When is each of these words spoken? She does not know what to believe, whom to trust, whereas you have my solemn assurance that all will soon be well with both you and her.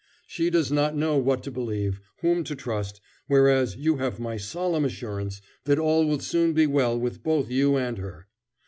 She 0.25 0.49
does 0.49 0.71
not 0.71 0.95
know 0.95 1.19
what 1.19 1.43
to 1.43 1.51
believe, 1.51 2.01
whom 2.21 2.43
to 2.45 2.55
trust, 2.55 2.99
whereas 3.27 3.75
you 3.75 3.97
have 3.97 4.19
my 4.19 4.35
solemn 4.35 4.83
assurance 4.83 5.43
that 5.65 5.77
all 5.77 6.07
will 6.07 6.17
soon 6.17 6.53
be 6.53 6.65
well 6.65 6.99
with 6.99 7.21
both 7.21 7.51
you 7.51 7.75
and 7.75 7.99
her. 7.99 8.25